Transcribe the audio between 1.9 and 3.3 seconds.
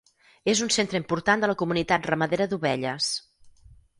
ramadera d'ovelles.